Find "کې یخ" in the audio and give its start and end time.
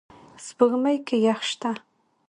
1.07-1.39